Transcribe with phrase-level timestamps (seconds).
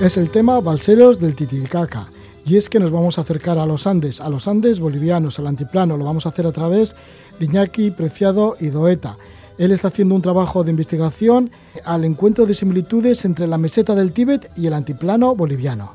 [0.00, 2.06] Es el tema Balseros del Titicaca.
[2.46, 5.48] Y es que nos vamos a acercar a los Andes, a los Andes bolivianos, al
[5.48, 5.96] antiplano.
[5.96, 6.94] Lo vamos a hacer a través
[7.40, 9.16] de Iñaki Preciado y Doeta.
[9.58, 11.50] Él está haciendo un trabajo de investigación
[11.84, 15.90] al encuentro de similitudes entre la meseta del Tíbet y el antiplano boliviano.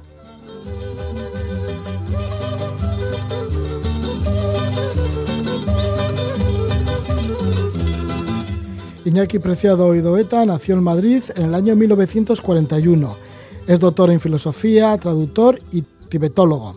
[9.05, 13.22] Iñaki Preciado Idoeta nació en Madrid en el año 1941.
[13.67, 16.73] Es doctor en filosofía, traductor y tibetólogo.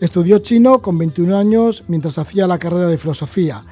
[0.00, 3.62] Estudió chino con 21 años mientras hacía la carrera de filosofía.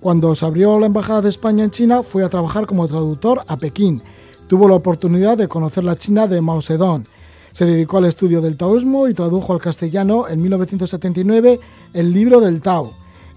[0.00, 3.56] Cuando se abrió la Embajada de España en China, fue a trabajar como traductor a
[3.56, 4.02] Pekín.
[4.48, 7.04] Tuvo la oportunidad de conocer la China de Mao Zedong.
[7.52, 11.60] Se dedicó al estudio del taoísmo y tradujo al castellano en 1979
[11.92, 12.92] el libro del Tao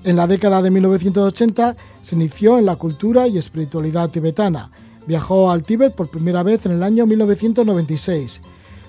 [0.05, 4.69] en la década de 1980 se inició en la cultura y espiritualidad tibetana.
[5.07, 8.41] Viajó al Tíbet por primera vez en el año 1996.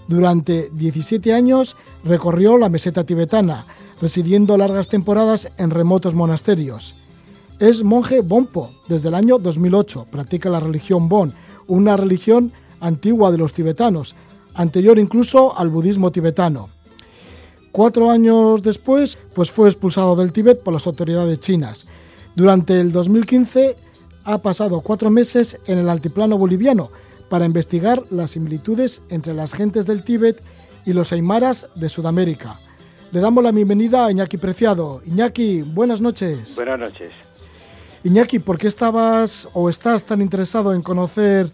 [0.09, 3.67] Durante 17 años recorrió la meseta tibetana,
[4.01, 6.95] residiendo largas temporadas en remotos monasterios.
[7.59, 10.07] Es monje Bonpo desde el año 2008.
[10.11, 11.33] Practica la religión Bon,
[11.67, 14.15] una religión antigua de los tibetanos,
[14.55, 16.69] anterior incluso al budismo tibetano.
[17.73, 21.89] Cuatro años después, pues fue expulsado del Tíbet por las autoridades chinas.
[22.35, 23.77] Durante el 2015
[24.27, 26.91] ha pasado cuatro meses en el altiplano boliviano
[27.31, 30.43] para investigar las similitudes entre las gentes del Tíbet
[30.85, 32.57] y los aymaras de Sudamérica.
[33.13, 35.01] Le damos la bienvenida a Iñaki Preciado.
[35.07, 36.57] Iñaki, buenas noches.
[36.57, 37.13] Buenas noches.
[38.03, 41.53] Iñaki, ¿por qué estabas o estás tan interesado en conocer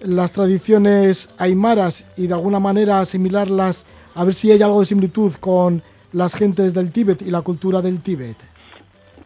[0.00, 3.84] las tradiciones aymaras y de alguna manera asimilarlas
[4.14, 7.82] a ver si hay algo de similitud con las gentes del Tíbet y la cultura
[7.82, 8.36] del Tíbet.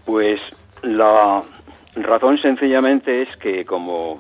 [0.06, 0.41] Pues
[0.82, 1.44] la
[1.97, 4.19] razón sencillamente es que como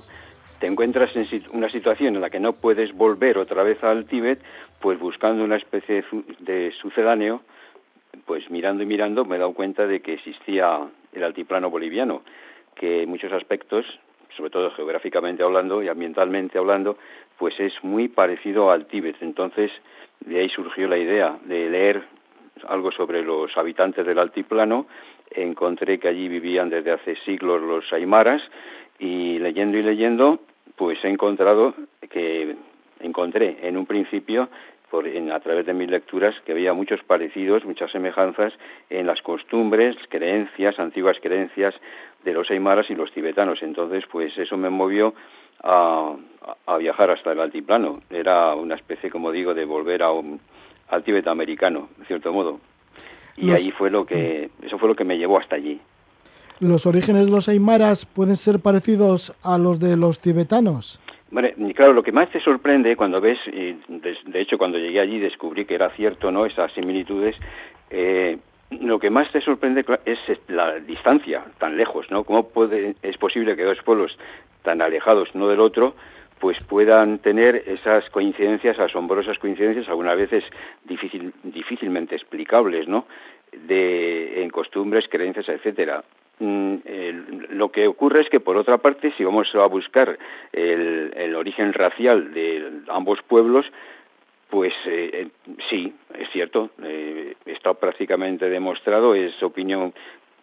[0.58, 4.40] te encuentras en una situación en la que no puedes volver otra vez al Tíbet,
[4.80, 6.04] pues buscando una especie
[6.40, 7.42] de sucedáneo,
[8.26, 10.80] pues mirando y mirando me he dado cuenta de que existía
[11.12, 12.22] el altiplano boliviano,
[12.74, 13.86] que en muchos aspectos,
[14.36, 16.98] sobre todo geográficamente hablando y ambientalmente hablando,
[17.38, 19.16] pues es muy parecido al Tíbet.
[19.20, 19.70] Entonces,
[20.20, 22.02] de ahí surgió la idea de leer
[22.68, 24.86] algo sobre los habitantes del altiplano.
[25.30, 28.42] Encontré que allí vivían desde hace siglos los aymaras
[28.98, 30.40] y leyendo y leyendo,
[30.76, 31.74] pues he encontrado
[32.10, 32.56] que
[33.00, 34.48] encontré en un principio
[34.90, 38.52] por, a través de mis lecturas que había muchos parecidos, muchas semejanzas
[38.90, 41.74] en las costumbres, creencias, antiguas creencias
[42.24, 43.62] de los aymaras y los tibetanos.
[43.62, 45.14] Entonces, pues eso me movió
[45.62, 46.16] a,
[46.66, 48.02] a, viajar hasta el altiplano.
[48.10, 50.40] Era una especie, como digo, de volver a un,
[50.90, 52.60] al Tíbet americano, en cierto modo.
[53.36, 55.80] Y ahí fue lo que, eso fue lo que me llevó hasta allí.
[56.60, 61.00] ¿Los orígenes de los aymaras pueden ser parecidos a los de los tibetanos?
[61.30, 65.18] Bueno, claro, lo que más te sorprende cuando ves, y de, hecho cuando llegué allí
[65.18, 66.44] descubrí que era cierto, ¿no?
[66.44, 67.36] Esas similitudes,
[67.88, 68.36] eh,
[68.70, 70.18] lo que más te sorprende es
[70.48, 72.24] la distancia tan lejos, ¿no?
[72.24, 74.18] ¿Cómo puede, es posible que dos pueblos
[74.62, 75.94] tan alejados uno del otro,
[76.40, 80.42] pues puedan tener esas coincidencias, asombrosas coincidencias, algunas veces
[80.84, 83.06] difícil, difícilmente explicables, ¿no?
[83.52, 86.02] De, en costumbres, creencias, etcétera.
[86.38, 86.76] Mm,
[87.50, 90.18] lo que ocurre es que, por otra parte, si vamos a buscar
[90.52, 93.66] el, el origen racial de ambos pueblos,
[94.48, 95.28] pues eh, eh,
[95.68, 99.94] sí, es cierto, eh, está prácticamente demostrado, es opinión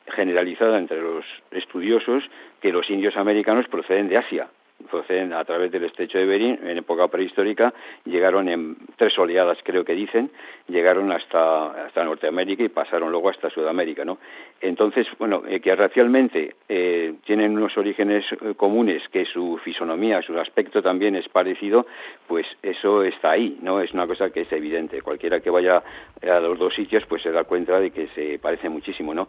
[0.08, 2.24] generalizada entre los estudiosos
[2.62, 4.48] que los indios americanos proceden de Asia,
[4.90, 7.74] proceden a través del estrecho de Bering, en época prehistórica,
[8.06, 10.32] llegaron en tres oleadas, creo que dicen,
[10.68, 14.18] llegaron hasta, hasta Norteamérica y pasaron luego hasta Sudamérica, ¿no?
[14.62, 20.38] Entonces, bueno, eh, que racialmente eh, tienen unos orígenes eh, comunes, que su fisonomía, su
[20.40, 21.86] aspecto también es parecido,
[22.28, 23.82] pues eso está ahí, ¿no?
[23.82, 25.02] Es una cosa que es evidente.
[25.02, 25.84] Cualquiera que vaya
[26.22, 29.28] a los dos sitios, pues se da cuenta de que se parece muchísimo, ¿no?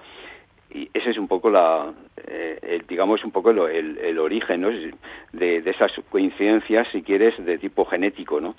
[0.70, 1.92] Y ese es un poco la
[2.26, 4.68] eh, digamos un poco el, el, origen ¿no?
[4.68, 8.54] de, de, esas coincidencias si quieres de tipo genético no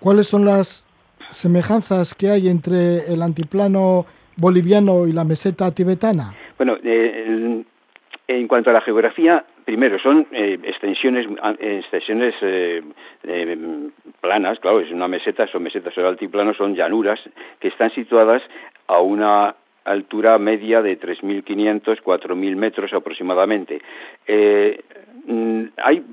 [0.00, 0.86] cuáles son las
[1.30, 4.06] semejanzas que hay entre el antiplano
[4.36, 7.64] boliviano y la meseta tibetana bueno eh,
[8.28, 11.26] en cuanto a la geografía primero son eh, extensiones
[11.60, 12.82] extensiones eh,
[13.24, 13.58] eh,
[14.20, 17.20] planas claro es una meseta son mesetas o altiplano son llanuras
[17.60, 18.42] que están situadas
[18.86, 19.54] a una
[19.90, 23.80] altura media de 3.500, 4.000 metros aproximadamente.
[24.26, 24.80] Eh,
[25.26, 26.04] mm, hay,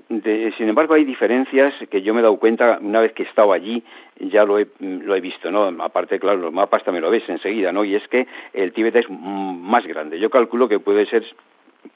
[0.58, 3.54] sin embargo, hay diferencias que yo me he dado cuenta una vez que he estado
[3.54, 3.84] allí,
[4.20, 5.68] ya lo he, lo he visto, ¿no?
[5.84, 7.84] Aparte, claro, los mapas también lo ves enseguida, ¿no?
[7.84, 10.20] Y es que el Tíbet es más grande.
[10.20, 11.26] Yo calculo que puede ser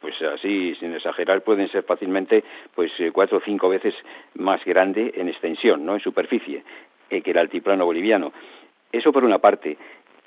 [0.01, 2.43] pues así, sin exagerar, pueden ser fácilmente
[2.75, 3.95] pues eh, cuatro o cinco veces
[4.35, 5.95] más grande en extensión, ¿no?
[5.95, 6.63] En superficie
[7.09, 8.31] que el altiplano boliviano.
[8.91, 9.77] Eso por una parte.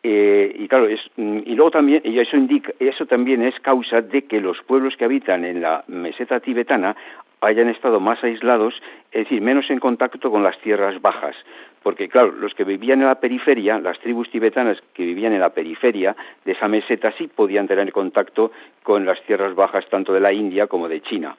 [0.03, 4.03] Eh, y claro, es, mm, y luego también, y eso indica, eso también es causa
[4.03, 6.97] de que los pueblos que habitan en la meseta tibetana
[7.41, 8.75] hayan estado más aislados,
[9.11, 11.37] es decir, menos en contacto con las tierras bajas.
[11.83, 15.51] Porque, claro, los que vivían en la periferia, las tribus tibetanas que vivían en la
[15.51, 16.15] periferia
[16.45, 18.53] de esa meseta sí podían tener contacto
[18.85, 21.37] con las tierras bajas tanto de la India como de China.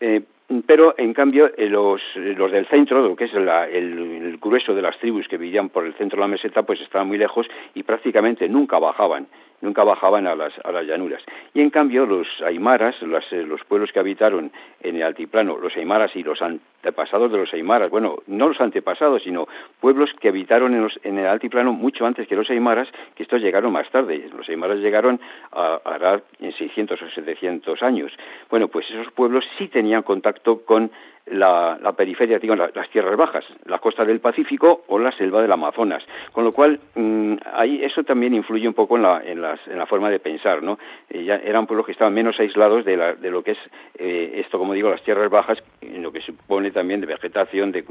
[0.00, 0.22] Eh,
[0.66, 4.98] pero en cambio eh, los, los del centro, lo que es el, grueso de las
[4.98, 8.48] tribus que vivían por el centro de la meseta, pues estaban muy lejos y prácticamente
[8.48, 9.26] nunca bajaban,
[9.62, 11.22] nunca bajaban a las, a las llanuras.
[11.54, 14.52] Y en cambio los aymaras, eh, los pueblos que habitaron
[14.82, 16.42] en el altiplano, los aymaras y los
[16.84, 19.48] antepasados de los aymaras, bueno, no los antepasados, sino
[19.80, 23.72] pueblos que habitaron en, en el altiplano mucho antes que los aymaras, que estos llegaron
[23.72, 24.28] más tarde.
[24.36, 25.18] Los aymaras llegaron
[25.52, 28.12] a, a en 600 o 700 años.
[28.50, 30.90] Bueno, pues esos pueblos sí tenían contacto con
[31.26, 36.04] la, periferia, digo, las tierras bajas, la costa del Pacífico o la selva del Amazonas.
[36.32, 39.78] Con lo cual, mm, ahí eso también influye un poco en la, en las, en
[39.78, 40.78] la forma de pensar, ¿no?
[41.08, 43.58] Eh, eran pueblos que estaban menos aislados de, la, de lo que es
[43.98, 47.84] eh, esto, como digo, las tierras bajas, en lo que supone también de vegetación, de,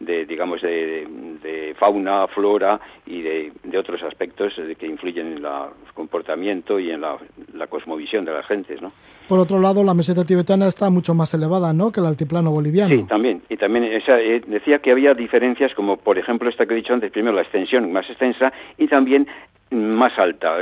[0.00, 5.46] de digamos, de, fauna, flora y de, otros aspectos que influyen en el
[5.94, 7.16] comportamiento y en la,
[7.54, 8.92] la cosmovisión de las gentes, ¿no?
[9.28, 12.90] Por otro lado, la meseta tibetana está mucho más elevada, ¿no?, que el altiplano boliviano.
[12.90, 13.42] Sí, también.
[13.48, 17.12] Y también eh, decía que había diferencias, como por ejemplo esta que he dicho antes,
[17.12, 19.28] primero la extensión más extensa y también
[19.70, 20.56] más alta,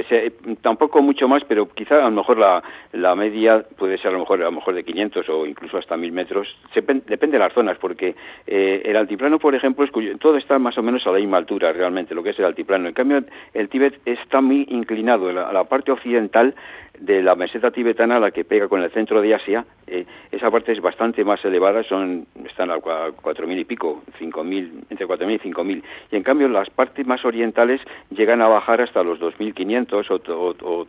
[0.60, 2.62] tampoco mucho más, pero quizá a lo mejor la,
[2.92, 5.96] la media puede ser a lo mejor a lo mejor de 500 o incluso hasta
[5.96, 8.14] 1000 metros, depende de las zonas, porque
[8.46, 11.72] eh, el altiplano, por ejemplo, es todo está más o menos a la misma altura
[11.72, 12.88] realmente, lo que es el altiplano.
[12.88, 13.24] En cambio,
[13.54, 16.54] el Tíbet está muy inclinado, a la parte occidental
[17.00, 20.72] de la meseta tibetana, la que pega con el centro de Asia, eh, esa parte
[20.72, 25.82] es bastante más elevada, son están a 4.000 y pico, 5.000, entre 4.000 y 5.000.
[26.10, 27.80] Y en cambio las partes más orientales
[28.10, 30.86] llegan a bajar hasta los 2.500 o, o,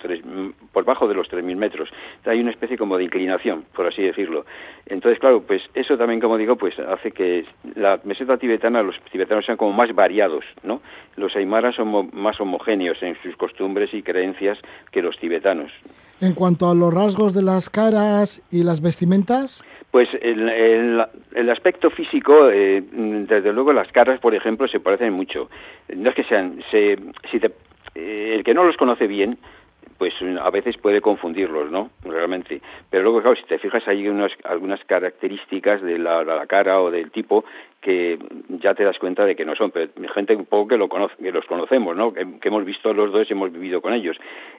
[0.71, 1.89] por bajo de los 3.000 metros.
[2.25, 4.45] Hay una especie como de inclinación, por así decirlo.
[4.85, 7.45] Entonces, claro, pues eso también, como digo, pues hace que
[7.75, 10.81] la meseta tibetana, los tibetanos sean como más variados, ¿no?
[11.15, 14.57] Los aymaras son más homogéneos en sus costumbres y creencias
[14.91, 15.71] que los tibetanos.
[16.21, 19.63] En cuanto a los rasgos de las caras y las vestimentas.
[19.91, 25.49] Pues el, el, aspecto físico, eh, desde luego las caras, por ejemplo, se parecen mucho.
[25.95, 26.97] No es que sean, se,
[27.31, 27.39] si
[27.95, 29.37] eh, el que no los conoce bien,
[29.99, 31.91] pues a veces puede confundirlos, ¿no?
[32.03, 32.61] Realmente.
[32.89, 36.89] Pero luego, claro, si te fijas, hay unas, algunas características de la, la, cara o
[36.89, 37.43] del tipo
[37.81, 38.19] que
[38.49, 41.15] ya te das cuenta de que no son, pero gente un poco que, lo conoce,
[41.15, 42.09] que los conocemos, ¿no?
[42.11, 44.17] Que, hemos visto los dos y hemos vivido con ellos.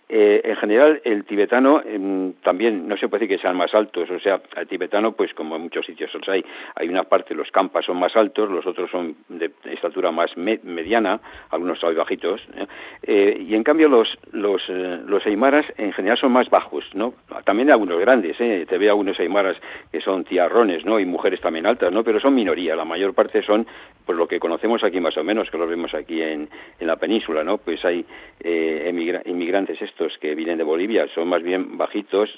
[0.08, 4.10] Eh, en general, el tibetano em, también no se puede decir que sean más altos,
[4.10, 7.50] o sea, el tibetano, pues como en muchos sitios los hay, hay una parte, los
[7.50, 12.66] campas son más altos, los otros son de estatura más mediana, algunos son bajitos, ¿eh?
[13.02, 17.14] Eh, y en cambio los, los, los aymaras en general son más bajos, ¿no?
[17.44, 19.56] También algunos grandes, te veo algunos aymaras
[19.92, 20.98] que son tiarrones, ¿no?
[20.98, 22.02] Y mujeres también altas, ¿no?
[22.02, 23.66] Pero son minoría, la mayor parte son
[24.04, 26.48] pues lo que conocemos aquí más o menos, que los vemos aquí en,
[26.78, 27.58] en la península, ¿no?
[27.58, 28.04] Pues hay
[28.40, 32.30] eh, inmigrantes estos que vienen de Bolivia, son más bien bajitos,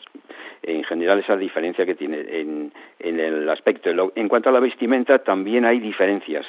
[0.62, 3.90] en general esa diferencia que tiene en, en el aspecto.
[4.14, 6.46] En cuanto a la vestimenta, también hay diferencias.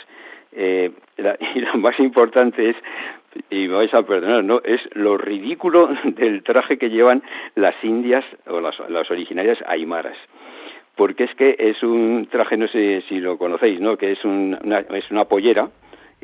[0.52, 0.92] Eh,
[1.56, 2.76] y lo más importante es,
[3.50, 4.62] y me vais a perdonar, ¿no?
[4.64, 7.24] es lo ridículo del traje que llevan
[7.56, 10.18] las indias o las, las originarias aymaras
[10.96, 13.98] porque es que es un traje, no sé si lo conocéis, ¿no?
[13.98, 15.70] Que es, una, es una pollera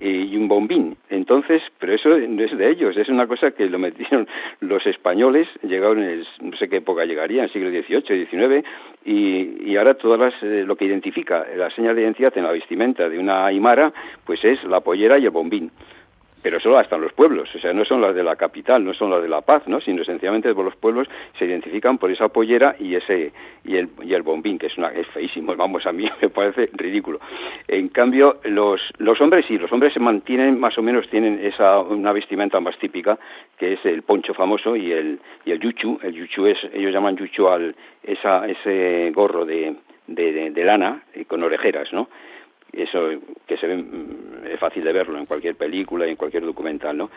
[0.01, 0.95] y un bombín.
[1.09, 4.27] Entonces, pero eso no es de ellos, es una cosa que lo metieron
[4.61, 8.65] los españoles, llegaron, en no sé qué época llegaría, en siglo XVIII, XIX,
[9.03, 12.51] y, y ahora todas las, eh, lo que identifica la señal de identidad en la
[12.51, 13.91] vestimenta de una aymara,
[14.25, 15.71] pues es la pollera y el bombín
[16.41, 19.12] pero solo hasta los pueblos, o sea, no son las de la capital, no son
[19.12, 19.81] las de la paz, ¿no?
[19.81, 23.31] sino sencillamente por los pueblos se identifican por esa pollera y ese
[23.63, 26.69] y el y el bombín, que es una es feísimo, vamos, a mí me parece
[26.74, 27.19] ridículo.
[27.67, 31.79] En cambio, los los hombres sí, los hombres se mantienen más o menos tienen esa
[31.79, 33.17] una vestimenta más típica,
[33.58, 37.17] que es el poncho famoso y el y el yuchu, el yuchu es ellos llaman
[37.17, 39.75] yuchu al esa ese gorro de
[40.08, 42.10] de, de lana y con orejeras, ¿no?
[42.73, 43.09] Eso
[43.47, 46.97] que se ve mm, es fácil de verlo en cualquier película y en cualquier documental,
[46.97, 47.09] ¿no?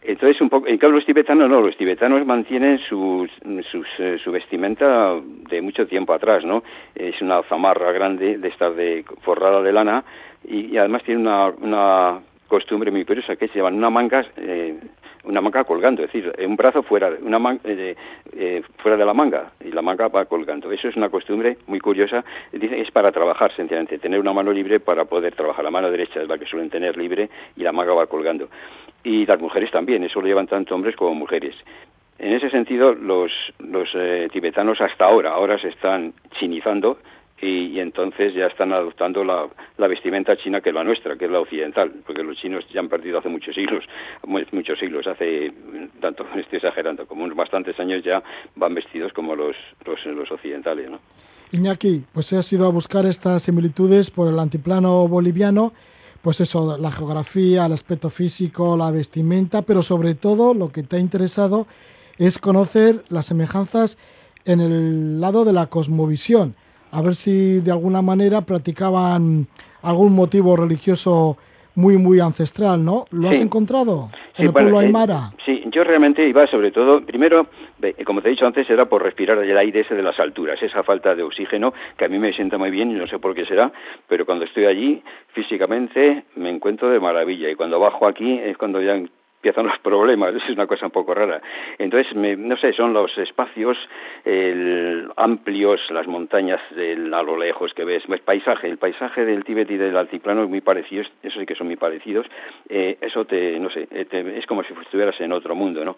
[0.00, 5.16] Entonces, un poco, en cambio los tibetanos no, los tibetanos mantienen sus, eh, su vestimenta
[5.50, 6.62] de mucho tiempo atrás, ¿no?
[6.94, 10.04] Es una zamarra grande de estar de forrada de lana
[10.44, 14.78] y, además tiene una, una costumbre muy curiosa que se llevan una manga, eh,
[15.28, 17.94] una manga colgando, es decir, un brazo fuera, una eh,
[18.32, 20.72] eh, fuera de la manga y la manga va colgando.
[20.72, 22.24] Eso es una costumbre muy curiosa.
[22.50, 25.64] Es para trabajar, sencillamente, tener una mano libre para poder trabajar.
[25.64, 28.48] La mano derecha es la que suelen tener libre y la manga va colgando.
[29.04, 31.54] Y las mujeres también, eso lo llevan tanto hombres como mujeres.
[32.18, 36.98] En ese sentido, los, los eh, tibetanos hasta ahora, ahora se están chinizando,
[37.40, 39.48] y, entonces ya están adoptando la,
[39.88, 42.88] vestimenta china que es la nuestra, que es la occidental, porque los chinos ya han
[42.88, 43.84] perdido hace muchos siglos,
[44.26, 45.52] muchos siglos, hace,
[46.00, 48.22] tanto estoy exagerando, como unos bastantes años ya
[48.56, 50.90] van vestidos como los, los, los occidentales.
[50.90, 50.98] ¿no?
[51.52, 55.72] Iñaki, pues has ido a buscar estas similitudes por el antiplano boliviano,
[56.22, 60.96] pues eso, la geografía, el aspecto físico, la vestimenta, pero sobre todo lo que te
[60.96, 61.68] ha interesado
[62.18, 63.96] es conocer las semejanzas
[64.44, 66.56] en el lado de la cosmovisión
[66.90, 69.46] a ver si de alguna manera practicaban
[69.82, 71.36] algún motivo religioso
[71.74, 73.04] muy, muy ancestral, ¿no?
[73.12, 75.30] ¿Lo has encontrado en el pueblo eh, Aymara?
[75.46, 77.46] sí, yo realmente iba sobre todo, primero,
[78.04, 80.82] como te he dicho antes, era por respirar el aire ese de las alturas, esa
[80.82, 83.46] falta de oxígeno que a mí me sienta muy bien y no sé por qué
[83.46, 83.70] será,
[84.08, 85.02] pero cuando estoy allí
[85.34, 89.00] físicamente me encuentro de maravilla y cuando bajo aquí es cuando ya
[89.38, 91.40] empiezan los problemas, es una cosa un poco rara.
[91.78, 93.78] Entonces, no sé, son los espacios
[95.16, 99.76] amplios, las montañas a lo lejos que ves, el paisaje, el paisaje del Tíbet y
[99.76, 102.26] del altiplano es muy parecido, eso sí que son muy parecidos,
[102.68, 105.96] eh, eso te, no sé, eh, es como si estuvieras en otro mundo, ¿no?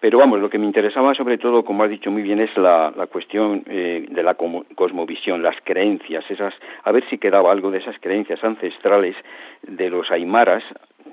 [0.00, 2.92] Pero vamos, lo que me interesaba sobre todo, como has dicho muy bien, es la,
[3.12, 7.96] cuestión eh, de la cosmovisión, las creencias, esas, a ver si quedaba algo de esas
[8.00, 9.16] creencias ancestrales
[9.62, 10.64] de los aymaras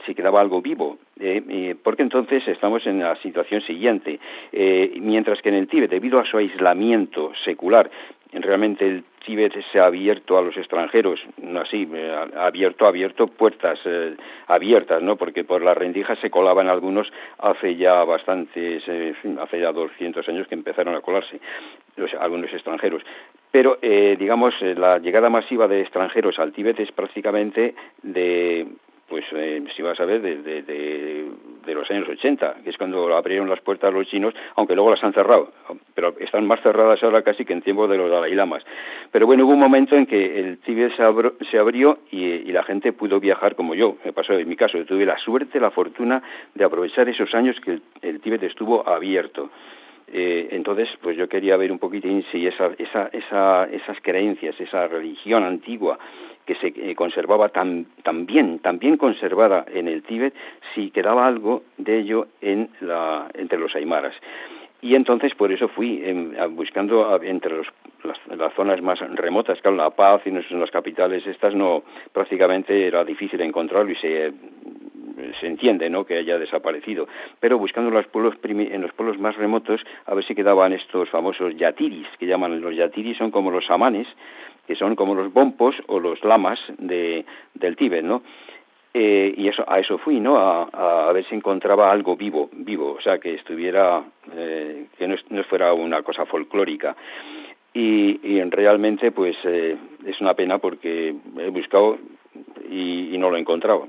[0.06, 4.20] si quedaba algo vivo, eh, porque entonces estamos en la situación siguiente.
[4.52, 7.90] Eh, mientras que en el Tíbet, debido a su aislamiento secular,
[8.32, 11.20] realmente el Tíbet se ha abierto a los extranjeros,
[11.60, 13.80] así, eh, ha abierto, abierto puertas
[14.48, 15.16] abiertas, ¿no?
[15.16, 18.84] Porque por las rendijas se colaban algunos hace ya bastantes,
[19.40, 21.40] hace ya 200 años que empezaron a colarse
[22.20, 23.04] algunos extranjeros.
[23.52, 28.68] Pero, digamos, la llegada masiva de extranjeros al Tíbet es prácticamente de
[29.08, 33.62] pues eh, si vas a ver, de, los años 80, que es cuando abrieron las
[33.62, 35.52] puertas los chinos, aunque luego las han cerrado,
[35.94, 38.64] pero están más cerradas ahora casi que en tiempo de los Dalai Lamas.
[39.12, 43.20] Pero bueno, hubo un momento en que el Tíbet se, abrió y, la gente pudo
[43.20, 46.22] viajar como yo, me pasó en mi caso, tuve la suerte, la fortuna
[46.56, 49.50] de aprovechar esos años que el, Tíbet estuvo abierto.
[50.10, 54.88] Eh, entonces, pues yo quería ver un poquitín si esa, esa, esa, esas creencias, esa
[54.88, 56.00] religión antigua
[56.48, 57.86] que se eh, conservaba tan,
[58.26, 60.34] bien, tan bien conservada en el Tíbet,
[60.74, 64.16] si quedaba algo de ello entre los aymaras.
[64.82, 67.64] Y entonces por eso fui em, buscando entre
[68.04, 73.04] las, zonas más remotas, claro, La Paz y en las capitales estas no, prácticamente era
[73.04, 74.32] difícil encontrarlo y se,
[75.40, 76.06] se entiende ¿no?
[76.06, 77.08] que haya desaparecido,
[77.40, 81.56] pero buscando los pueblos en los pueblos más remotos a ver si quedaban estos famosos
[81.56, 84.08] yatiris, que llaman los yatiris, son como los samanes,
[84.68, 88.22] que son como los bompos o los lamas de, del Tíbet, ¿no?
[89.00, 90.38] Eh, y a eso fui, ¿no?
[90.38, 94.04] A, ver si encontraba algo vivo, vivo, o sea, que estuviera,
[94.36, 96.96] eh, que no, fuera una cosa folclórica.
[97.74, 102.00] Y, y realmente, pues, eh, es una pena porque he buscado
[102.72, 103.88] y, no lo he encontrado.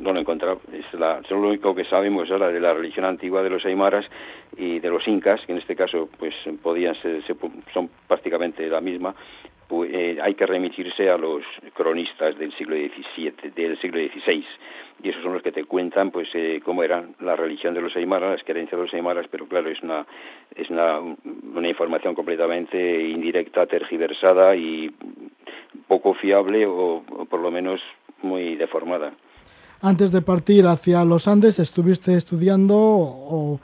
[0.00, 0.60] no lo he encontrado.
[0.72, 0.92] Es
[1.30, 4.04] lo único que sabemos ahora de la religión antigua de los aymaras
[4.56, 7.22] y de los incas, que en este caso, pues, podían ser,
[7.72, 9.14] son prácticamente la misma,
[9.84, 11.42] eh, hay que remitirse a los
[11.74, 14.44] cronistas del siglo XVII, del siglo XVI,
[15.02, 17.96] y esos son los que te cuentan, pues, eh, cómo era la religión de los
[17.96, 20.06] aymaras, las creencias de los aymaras, pero claro, es una
[20.54, 24.94] es una, una información completamente indirecta, tergiversada y
[25.88, 27.80] poco fiable o, por lo menos
[28.22, 29.12] muy deformada.
[29.80, 33.60] Antes de partir hacia los Andes, estuviste estudiando o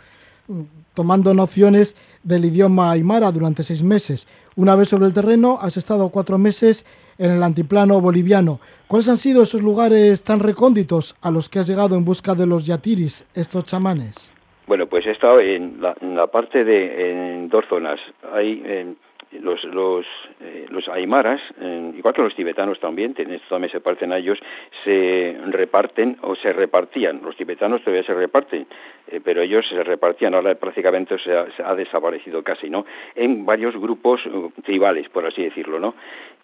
[0.94, 4.26] tomando nociones del idioma aymara durante seis meses.
[4.56, 6.84] Una vez sobre el terreno, has estado cuatro meses
[7.18, 8.60] en el antiplano boliviano.
[8.86, 12.46] ¿Cuáles han sido esos lugares tan recónditos a los que has llegado en busca de
[12.46, 14.32] los yatiris, estos chamanes?
[14.66, 17.98] Bueno, pues he estado en la, parte de en dos zonas.
[18.34, 18.96] Hay en
[19.32, 20.06] los los
[20.40, 21.40] eh, los aymaras
[21.94, 24.38] igual que los tibetanos también también se parecen a ellos
[24.84, 27.20] se reparten o se repartían.
[27.22, 28.66] Los tibetanos todavía se reparten
[29.08, 30.34] eh, pero ellos se repartían.
[30.34, 35.78] Ahora prácticamente se ha, desaparecido casi no en varios grupos uh, tribales por así decirlo
[35.78, 35.94] no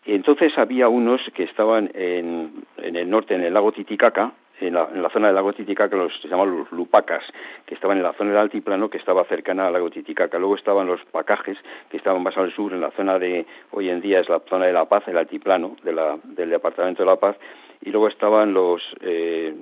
[0.05, 5.11] entonces había unos que estaban en, en el norte en el lago Titicaca en la,
[5.11, 7.25] zona del lago Titicaca los se llaman los lupacas,
[7.66, 10.38] que estaban en la zona del altiplano que estaba cercana al lago Titicaca.
[10.38, 11.58] Luego estaban los pacajes,
[11.90, 14.66] que estaban más al sur, en la zona de, hoy en día es la zona
[14.66, 17.37] de La Paz, el altiplano de la, del departamento de La Paz.
[17.82, 19.54] Y luego estaban los, eh,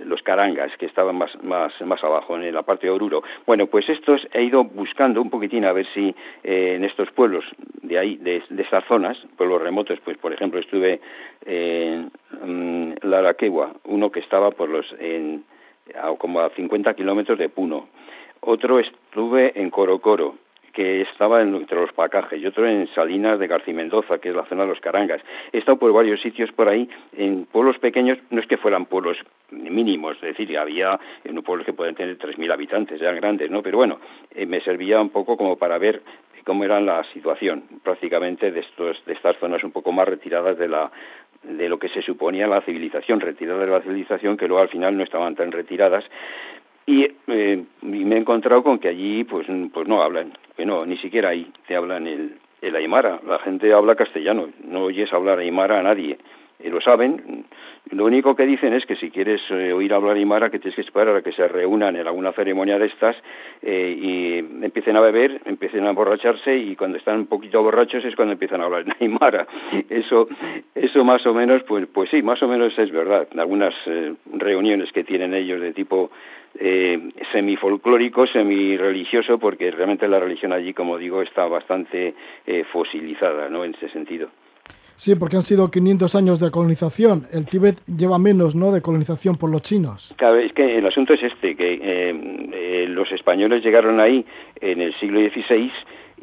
[0.00, 3.22] los carangas que estaban más, más, más abajo en la parte de Oruro.
[3.46, 7.44] Bueno, pues estos he ido buscando un poquitín a ver si eh, en estos pueblos
[7.82, 11.00] de ahí, de, estas zonas, pueblos remotos, pues por ejemplo estuve
[11.46, 12.10] en
[12.42, 15.44] um, Laraquegua, uno que estaba por los en,
[16.18, 17.88] como a 50 kilómetros de Puno.
[18.40, 20.36] Otro estuve en Corocoro,
[20.74, 24.44] que estaba entre los pacajes, y otro en Salinas de García Mendoza, que es la
[24.44, 25.22] zona de los Carangas.
[25.52, 29.16] He estado por varios sitios por ahí, en pueblos pequeños, no es que fueran pueblos
[29.50, 33.62] mínimos, es decir, había en pueblos que pueden tener 3.000 habitantes, eran grandes, ¿no?
[33.62, 34.00] Pero bueno,
[34.34, 36.02] eh, me servía un poco como para ver
[36.44, 40.68] cómo era la situación prácticamente de, estos, de estas zonas un poco más retiradas de
[40.68, 40.90] la
[41.42, 44.96] de lo que se suponía la civilización, retiradas de la civilización, que luego al final
[44.96, 46.02] no estaban tan retiradas,
[46.86, 50.96] y, eh, me he encontrado con que allí pues pues no hablan que no ni
[50.98, 55.80] siquiera ahí te hablan el, el aymara la gente habla castellano no oyes hablar aymara
[55.80, 56.18] a nadie
[56.64, 57.44] y lo saben.
[57.90, 60.80] Lo único que dicen es que si quieres eh, oír hablar Aymara, que tienes que
[60.80, 63.16] esperar a que se reúnan en alguna ceremonia de estas
[63.60, 68.16] eh, y empiecen a beber, empiecen a emborracharse y cuando están un poquito borrachos es
[68.16, 69.46] cuando empiezan a hablar en Aymara.
[69.90, 70.28] Eso,
[70.74, 73.28] eso más o menos, pues, pues sí, más o menos es verdad.
[73.36, 76.10] Algunas eh, reuniones que tienen ellos de tipo
[76.58, 82.14] eh, semi-folclórico, semi-religioso, porque realmente la religión allí, como digo, está bastante
[82.72, 83.64] fosilizada, ¿no?
[83.64, 84.28] En ese sentido.
[84.96, 87.24] Sí, porque han sido 500 años de colonización.
[87.32, 90.14] El Tíbet lleva menos, ¿no?, de colonización por los chinos.
[90.16, 94.24] Claro, es que el asunto es este, que eh, eh, los españoles llegaron ahí
[94.60, 95.70] en el siglo XVI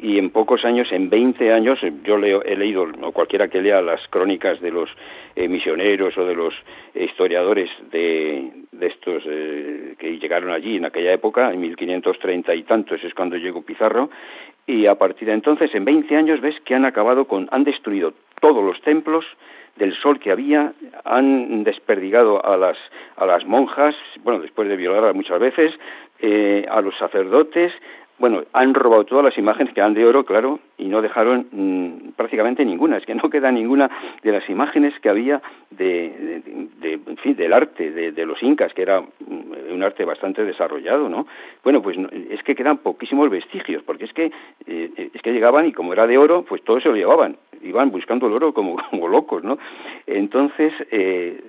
[0.02, 3.80] y en pocos años, en 20 años, yo leo, he leído, o cualquiera que lea
[3.80, 4.90] las crónicas de los
[5.36, 6.52] eh, misioneros o de los
[6.94, 13.36] historiadores de, estos que llegaron allí en aquella época, en 1530 y tantos es cuando
[13.36, 14.10] llegó Pizarro,
[14.66, 18.12] y a partir de entonces, en 20 años, ves que han acabado con, han destruido
[18.40, 19.24] todos los templos
[19.76, 20.72] del sol que había,
[21.04, 25.72] han desperdigado a las, monjas, bueno, después de violarlas muchas veces,
[26.20, 27.72] eh, a los sacerdotes,
[28.22, 32.12] bueno, han robado todas las imágenes que eran de oro, claro, y no dejaron mm,
[32.12, 32.96] prácticamente ninguna.
[32.96, 33.90] Es que no queda ninguna
[34.22, 38.82] de las imágenes que había de, de, en fin, del arte de, los incas, que
[38.82, 41.26] era mm, un arte bastante desarrollado, ¿no?
[41.64, 41.96] Bueno, pues
[42.30, 44.30] es que quedan poquísimos vestigios, porque es que
[44.68, 47.90] eh, es que llegaban y como era de oro, pues todo se lo llevaban, iban
[47.90, 49.58] buscando el oro como, como locos, ¿no?
[50.06, 51.42] Entonces eh,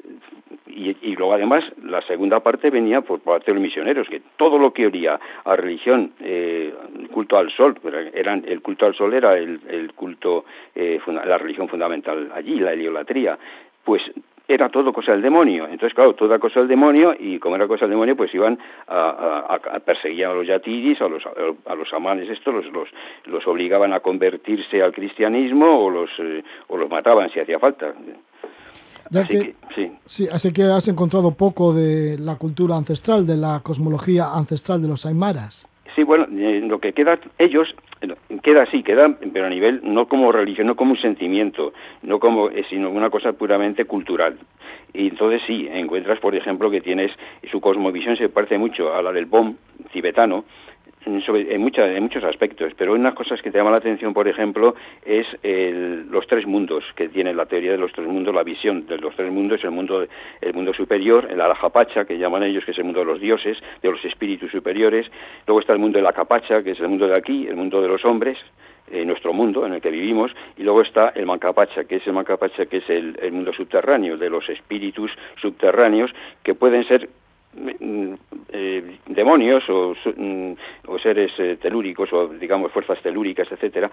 [0.75, 4.73] y, luego además la segunda parte venía por parte de los misioneros, que todo lo
[4.73, 6.73] que olía a religión, eh,
[7.11, 7.75] culto al sol,
[8.13, 12.73] eran, el culto al sol era el, el culto, eh, la religión fundamental allí, la
[12.73, 13.37] heliolatría,
[13.83, 14.01] pues
[14.47, 15.65] era todo cosa del demonio.
[15.65, 19.59] Entonces, claro, toda cosa del demonio, y como era cosa del demonio, pues iban a,
[19.85, 22.89] perseguir a los yatiris, a los, a los amanes estos, los, los,
[23.25, 27.93] los obligaban a convertirse al cristianismo o los, eh, o los mataban si hacía falta
[29.09, 29.55] así que,
[30.05, 30.27] sí.
[30.31, 35.05] así que has encontrado poco de la cultura ancestral, de la cosmología ancestral de los
[35.05, 35.67] aymaras.
[35.95, 37.75] Sí, bueno, eh, lo que queda, ellos,
[38.41, 42.49] queda así, queda, pero a nivel, no como religión, no como un sentimiento, no como,
[42.49, 44.39] eh, sino una cosa puramente cultural.
[44.93, 47.11] Y entonces sí, encuentras, por ejemplo, que tienes,
[47.51, 49.55] su cosmovisión se parece mucho a la del BOM
[49.91, 50.45] tibetano,
[51.05, 54.27] en, muchas, en muchos aspectos, pero una de cosas que te llama la atención, por
[54.27, 58.85] ejemplo, es los tres mundos que tiene la teoría de los tres mundos, la visión
[58.87, 60.05] de los tres mundos, el mundo,
[60.41, 63.57] el mundo superior, el Alajapacha, que llaman ellos, que es el mundo de los dioses,
[63.81, 65.09] de los espíritus superiores,
[65.47, 67.81] luego está el mundo de la Capacha, que es el mundo de aquí, el mundo
[67.81, 68.37] de los hombres,
[68.91, 72.13] eh, nuestro mundo en el que vivimos, y luego está el Mancapacha, que es el
[72.13, 75.11] Mancapacha, que es el mundo subterráneo, de los espíritus
[75.41, 76.11] subterráneos,
[76.43, 77.09] que pueden ser
[78.49, 80.53] eh, demonios o, mm,
[81.01, 83.91] seres eh, telúricos o digamos fuerzas telúricas, etcétera,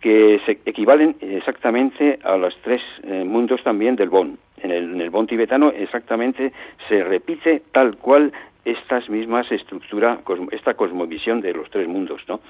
[0.00, 4.38] que se equivalen exactamente a los tres eh, mundos también del Bon.
[4.58, 6.52] En el, en el Bon tibetano exactamente
[6.88, 8.32] se repite tal cual
[8.64, 10.20] estas mismas estructura,
[10.52, 12.40] esta cosmovisión de los tres mundos, ¿no?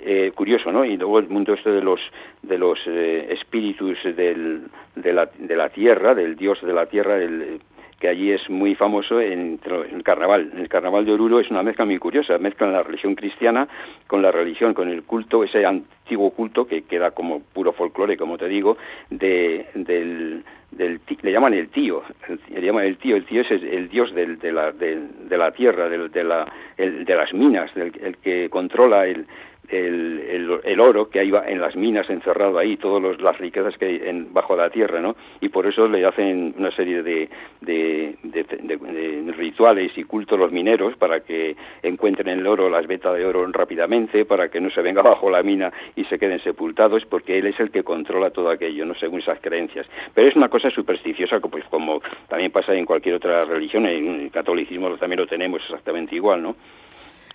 [0.00, 0.84] Eh, curioso, ¿no?
[0.84, 2.00] Y luego el mundo este de los
[2.42, 7.16] de los eh, espíritus del, de, la, de la tierra, del dios de la tierra,
[7.16, 7.60] el
[8.04, 10.52] que allí es muy famoso en, el carnaval.
[10.58, 13.66] El carnaval de Oruro es una mezcla muy curiosa, mezclan la religión cristiana
[14.06, 18.36] con la religión, con el culto, ese antiguo culto que queda como puro folclore, como
[18.36, 18.76] te digo,
[19.08, 22.02] de, del, del, le llaman el tío,
[22.50, 25.88] le llaman el tío, el tío es el, dios del, de, la, de, la tierra,
[25.88, 29.24] del, de, la, el, de las minas, el que controla el,
[29.68, 34.00] el, el, oro que hay en las minas encerrado ahí, todas las riquezas que hay
[34.04, 35.16] en, bajo la tierra, ¿no?
[35.40, 37.28] Y por eso le hacen una serie de,
[37.60, 43.24] de, de, rituales y cultos los mineros para que encuentren el oro, las vetas de
[43.24, 47.38] oro rápidamente, para que no se venga bajo la mina y se queden sepultados, porque
[47.38, 48.94] él es el que controla todo aquello, ¿no?
[48.94, 49.86] Según esas creencias.
[50.12, 54.30] Pero es una cosa supersticiosa, pues como también pasa en cualquier otra religión, en el
[54.30, 56.56] catolicismo también lo tenemos exactamente igual, ¿no?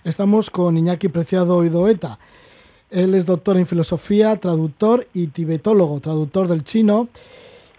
[0.02, 2.18] Estamos con Iñaki Preciado Idoeta.
[2.90, 7.08] Él es doctor en filosofía, traductor y tibetólogo, traductor del chino,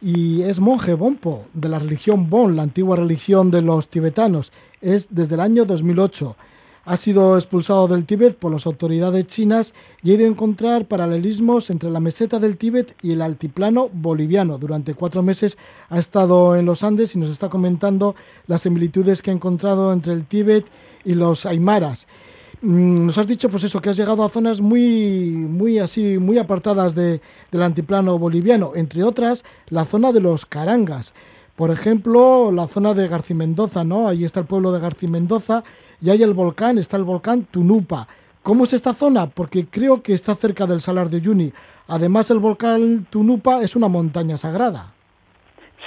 [0.02, 4.52] y es monje Bonpo de la religión Bon, la antigua religión de los tibetanos.
[4.82, 6.36] Es desde el año 2008.
[6.84, 11.70] Ha sido expulsado del Tíbet por las autoridades chinas y ha ido a encontrar paralelismos
[11.70, 14.58] entre la meseta del Tíbet y el altiplano boliviano.
[14.58, 18.16] Durante cuatro meses ha estado en los Andes y nos está comentando
[18.48, 20.66] las similitudes que ha encontrado entre el Tíbet
[21.06, 22.08] y los aymaras.
[22.62, 26.38] Mm, nos has dicho, pues eso, que has llegado a zonas muy, muy así, muy
[26.38, 31.14] apartadas de, del antiplano boliviano, entre otras la zona de los Carangas.
[31.56, 34.08] Por ejemplo, la zona de Garcimendoza, ¿no?
[34.08, 35.64] Ahí está el pueblo de Garcimendoza
[36.02, 38.08] y hay el volcán, está el volcán Tunupa.
[38.44, 39.28] ¿Cómo es esta zona?
[39.28, 41.54] Porque creo que está cerca del Salar de Uyuni.
[41.88, 44.94] Además, el volcán Tunupa es una montaña sagrada.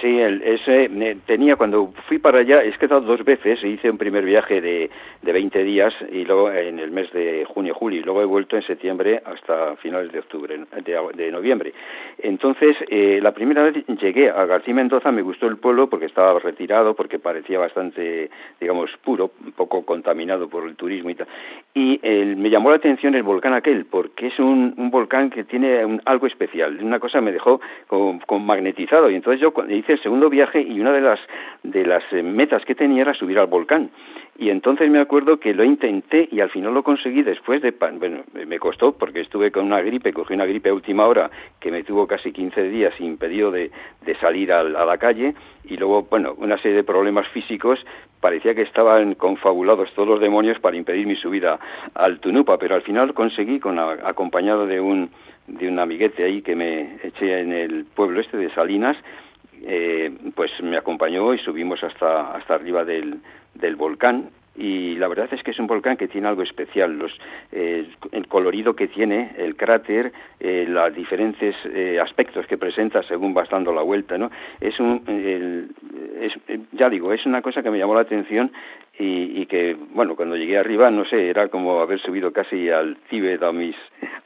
[0.00, 0.90] Sí, el, ese
[1.24, 4.60] tenía cuando fui para allá, es que he estado dos veces, hice un primer viaje
[4.60, 4.90] de,
[5.22, 8.56] de 20 días y luego en el mes de junio, julio, y luego he vuelto
[8.56, 11.72] en septiembre hasta finales de octubre, de, noviembre.
[12.18, 16.38] Entonces, eh, la primera vez llegué a García Mendoza, me gustó el pueblo porque estaba
[16.40, 18.30] retirado, porque parecía bastante,
[18.60, 21.28] digamos, puro, un poco contaminado por el turismo y tal.
[21.76, 21.98] Y
[22.36, 26.28] me llamó la atención el volcán aquel, porque es un, un volcán que tiene algo
[26.28, 30.62] especial, una cosa me dejó con, con magnetizado, y entonces yo hice el segundo viaje
[30.62, 31.18] y una de las,
[31.64, 33.90] de las eh, metas que tenía era subir al volcán.
[34.36, 38.24] Y entonces me acuerdo que lo intenté y al final lo conseguí después de, bueno,
[38.32, 41.84] me costó porque estuve con una gripe, cogí una gripe a última hora que me
[41.84, 43.70] tuvo casi 15 días impedido de,
[44.04, 47.78] de salir a, la calle y luego, bueno, una serie de problemas físicos,
[48.20, 51.60] parecía que estaban confabulados todos los demonios para impedir mi subida
[51.94, 55.10] al Tunupa, pero al final conseguí, con acompañado de un,
[55.46, 58.96] de un amiguete ahí que me eché en el pueblo este de Salinas,
[59.66, 63.20] eh, pues me acompañó y subimos hasta, hasta arriba del,
[63.54, 66.96] del volcán y la verdad es que es un volcán que tiene algo especial.
[66.96, 67.12] Los,
[67.50, 73.34] eh, el colorido que tiene, el cráter, eh, los diferentes eh, aspectos que presenta según
[73.34, 74.30] vas dando la vuelta, ¿no?
[74.60, 75.02] Es un,
[76.20, 76.32] es,
[76.72, 78.52] ya digo, es una cosa que me llamó la atención
[78.96, 82.96] y, y, que, bueno, cuando llegué arriba, no sé, era como haber subido casi al
[83.10, 83.48] Tíbet, a,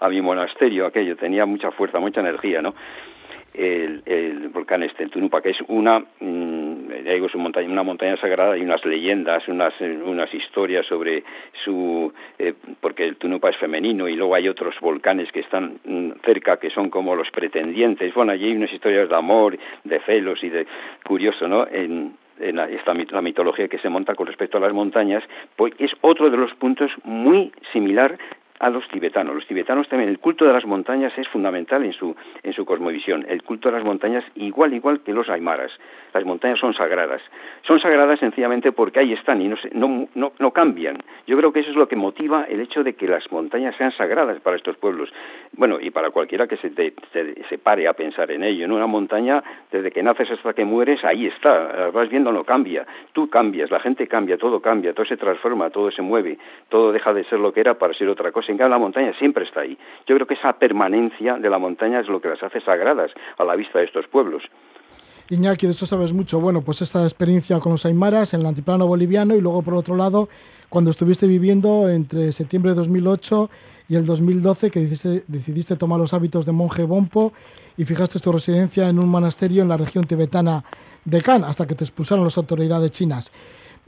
[0.00, 2.74] a mi monasterio, aquello, tenía mucha fuerza, mucha energía, ¿no?
[3.54, 8.84] El, volcán este, el Tunupa, que es una, mm, es una montaña sagrada y unas
[8.84, 11.24] leyendas, unas, unas historias sobre
[11.64, 16.11] su, eh, porque el Tunupa es femenino y luego hay otros volcanes que están mm,
[16.24, 18.14] cerca que son como los pretendientes.
[18.14, 20.66] Bueno, allí hay unas historias de amor, de celos y de
[21.04, 21.66] curioso, ¿no?
[21.66, 25.24] En, en la, esta, la mitología que se monta con respecto a las montañas,
[25.56, 28.18] pues es otro de los puntos muy similar
[28.59, 29.35] a los tibetanos.
[29.35, 33.25] Los tibetanos también, el culto de las montañas es fundamental en su, en su cosmovisión.
[33.29, 35.71] El culto de las montañas igual, igual que los aymaras.
[36.12, 37.23] Las montañas son sagradas.
[37.66, 39.57] Son sagradas sencillamente porque ahí están y no,
[40.14, 40.99] no, no, cambian.
[41.27, 43.92] Yo creo que eso es lo que motiva el hecho de que las montañas sean
[43.92, 45.11] sagradas para estos pueblos.
[45.53, 46.71] Bueno, y para cualquiera que se,
[47.49, 48.64] se, pare a pensar en ello.
[48.64, 51.90] En una montaña, desde que naces hasta que mueres, ahí está.
[51.90, 52.87] Vas viendo, no cambia.
[53.12, 57.12] Tú cambias, la gente cambia, todo cambia, todo se transforma, todo se mueve, todo deja
[57.12, 59.61] de ser lo que era para ser otra cosa en cambio la montaña siempre está
[59.61, 59.76] ahí.
[60.06, 63.44] Yo creo que esa permanencia de la montaña es lo que las hace sagradas a
[63.44, 64.42] la vista de estos pueblos.
[65.30, 66.40] Iñaki, de eso sabes mucho.
[66.40, 69.94] Bueno, pues esta experiencia con los aymaras en el antiplano boliviano y luego por otro
[69.94, 70.28] lado,
[70.70, 73.50] cuando estuviste viviendo entre septiembre de 2008
[73.90, 77.34] y el 2012, que decidiste, decidiste tomar los hábitos de monje Bompo
[77.76, 80.64] y fijaste tu residencia en un monasterio en la región tibetana
[81.04, 83.30] de Kan, hasta que te expulsaron las autoridades chinas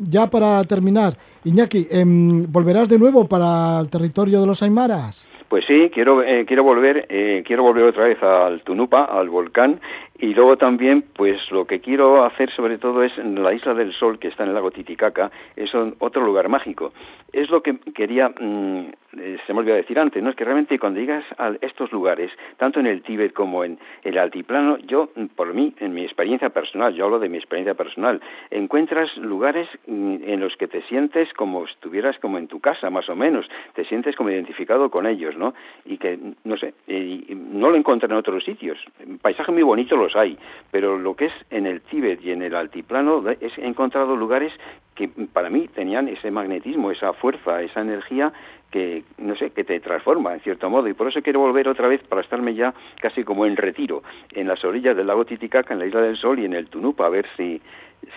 [0.01, 5.29] ya para terminar, Iñaki, em, ¿volverás de nuevo para el territorio de los Aymaras?
[5.49, 9.81] Pues sí, quiero, eh, quiero volver, eh, quiero volver otra vez al Tunupa, al volcán,
[10.21, 13.95] y luego también, pues lo que quiero hacer sobre todo es en la Isla del
[13.95, 16.93] Sol, que está en el lago Titicaca, es otro lugar mágico.
[17.33, 18.87] Es lo que quería, mm,
[19.19, 20.31] eh, se me olvidó decir antes, ¿no?
[20.31, 24.19] Es que realmente cuando llegas a estos lugares, tanto en el Tíbet como en el
[24.19, 28.21] altiplano, yo, mm, por mí, en mi experiencia personal, yo hablo de mi experiencia personal,
[28.51, 33.09] encuentras lugares mm, en los que te sientes como estuvieras como en tu casa, más
[33.09, 35.55] o menos, te sientes como identificado con ellos, ¿no?
[35.87, 38.79] Y que, no sé, no lo encuentro en otros sitios.
[39.23, 40.39] Paisaje muy bonito los hay,
[40.71, 44.53] pero lo que es en el Tíbet y en el altiplano he encontrado lugares
[44.95, 48.33] que para mí tenían ese magnetismo, esa fuerza, esa energía
[48.71, 51.89] que no sé, que te transforma en cierto modo y por eso quiero volver otra
[51.89, 55.81] vez para estarme ya casi como en retiro en las orillas del lago Titicaca, en
[55.81, 57.61] la isla del Sol y en el Tunupa a ver si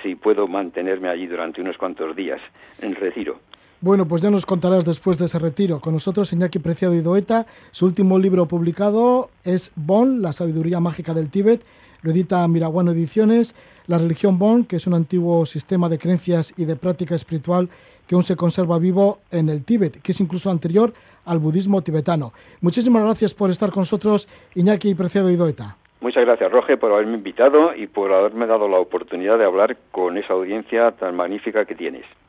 [0.01, 2.41] si puedo mantenerme allí durante unos cuantos días
[2.79, 3.39] en retiro.
[3.83, 5.81] Bueno, pues ya nos contarás después de ese retiro.
[5.81, 7.45] Con nosotros Iñaki Preciado Idoeta.
[7.71, 11.61] Su último libro publicado es Bon, la sabiduría mágica del Tíbet.
[12.01, 13.57] Lo edita Miraguano Ediciones.
[13.87, 17.67] La religión Bon, que es un antiguo sistema de creencias y de práctica espiritual
[18.07, 20.93] que aún se conserva vivo en el Tíbet, que es incluso anterior
[21.25, 22.31] al budismo tibetano.
[22.61, 25.75] Muchísimas gracias por estar con nosotros, Iñaki Preciado Idoeta.
[25.99, 30.17] Muchas gracias, Roge, por haberme invitado y por haberme dado la oportunidad de hablar con
[30.17, 32.05] esa audiencia tan magnífica que tienes.